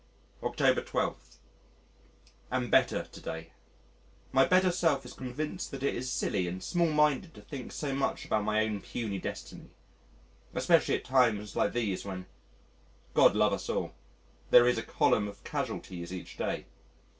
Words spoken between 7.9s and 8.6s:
much about